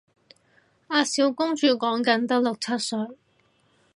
[0.87, 3.15] 阿小公主講緊得六七歲